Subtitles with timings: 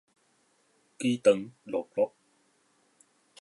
[0.03, 0.03] 飢
[1.21, 1.31] 腸
[1.63, 2.11] 轆轆